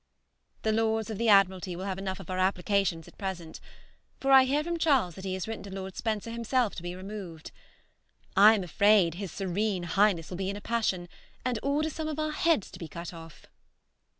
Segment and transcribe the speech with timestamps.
[0.63, 3.59] The Lords of the Admiralty will have enough of our applications at present,
[4.19, 6.95] for I hear from Charles that he has written to Lord Spencer himself to be
[6.95, 7.51] removed.
[8.35, 11.07] I am afraid his Serene Highness will be in a passion,
[11.45, 13.45] and order some of our heads to be cut off.